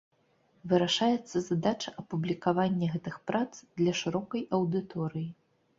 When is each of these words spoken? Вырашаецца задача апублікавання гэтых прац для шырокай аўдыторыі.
Вырашаецца 0.71 1.35
задача 1.49 1.93
апублікавання 2.05 2.91
гэтых 2.97 3.23
прац 3.29 3.47
для 3.77 3.91
шырокай 4.03 4.41
аўдыторыі. 4.61 5.29